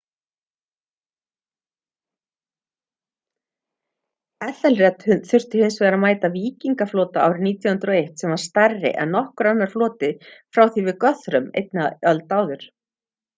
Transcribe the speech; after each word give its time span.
ethelred 4.47 5.05
þurfti 5.33 5.63
hins 5.65 5.79
vegar 5.83 5.99
að 5.99 6.03
mæta 6.05 6.31
víkingaflota 6.39 7.21
árið 7.27 7.45
991 7.51 8.09
sem 8.23 8.35
var 8.35 8.43
stærri 8.47 8.93
en 9.05 9.15
nokkur 9.17 9.51
annar 9.51 9.73
floti 9.75 10.13
frá 10.33 10.65
því 10.73 10.87
við 10.89 11.01
guthrum 11.05 11.53
einni 11.63 11.89
öld 12.15 12.35
áður 12.41 12.67